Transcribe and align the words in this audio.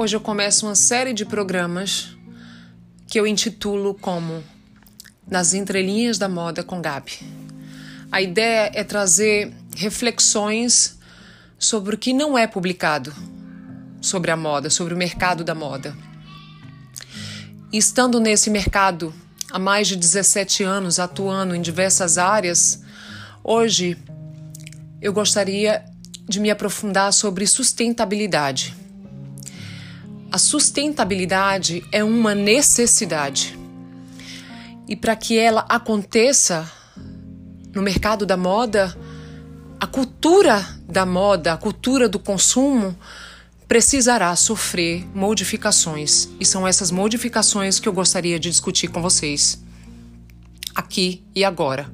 Hoje 0.00 0.16
eu 0.16 0.20
começo 0.22 0.64
uma 0.64 0.74
série 0.74 1.12
de 1.12 1.26
programas 1.26 2.16
que 3.06 3.20
eu 3.20 3.26
intitulo 3.26 3.92
como 3.92 4.42
Nas 5.28 5.52
Entrelinhas 5.52 6.16
da 6.16 6.26
Moda 6.26 6.62
com 6.62 6.80
Gabi. 6.80 7.18
A 8.10 8.22
ideia 8.22 8.70
é 8.72 8.82
trazer 8.82 9.52
reflexões 9.76 10.98
sobre 11.58 11.96
o 11.96 11.98
que 11.98 12.14
não 12.14 12.38
é 12.38 12.46
publicado 12.46 13.14
sobre 14.00 14.30
a 14.30 14.38
moda, 14.38 14.70
sobre 14.70 14.94
o 14.94 14.96
mercado 14.96 15.44
da 15.44 15.54
moda. 15.54 15.94
Estando 17.70 18.18
nesse 18.18 18.48
mercado 18.48 19.12
há 19.52 19.58
mais 19.58 19.86
de 19.86 19.96
17 19.96 20.62
anos, 20.62 20.98
atuando 20.98 21.54
em 21.54 21.60
diversas 21.60 22.16
áreas, 22.16 22.82
hoje 23.44 23.98
eu 25.02 25.12
gostaria 25.12 25.84
de 26.26 26.40
me 26.40 26.50
aprofundar 26.50 27.12
sobre 27.12 27.46
sustentabilidade. 27.46 28.80
A 30.32 30.38
sustentabilidade 30.38 31.84
é 31.90 32.04
uma 32.04 32.36
necessidade. 32.36 33.58
E 34.86 34.94
para 34.94 35.16
que 35.16 35.36
ela 35.36 35.66
aconteça 35.68 36.70
no 37.74 37.82
mercado 37.82 38.24
da 38.24 38.36
moda, 38.36 38.96
a 39.80 39.86
cultura 39.88 40.64
da 40.88 41.04
moda, 41.04 41.52
a 41.52 41.56
cultura 41.56 42.08
do 42.08 42.18
consumo, 42.18 42.96
precisará 43.66 44.34
sofrer 44.36 45.04
modificações. 45.14 46.28
E 46.38 46.44
são 46.44 46.66
essas 46.66 46.92
modificações 46.92 47.80
que 47.80 47.88
eu 47.88 47.92
gostaria 47.92 48.38
de 48.38 48.50
discutir 48.50 48.86
com 48.86 49.02
vocês, 49.02 49.60
aqui 50.76 51.24
e 51.34 51.44
agora. 51.44 51.90